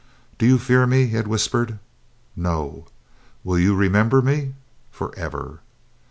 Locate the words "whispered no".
1.27-2.87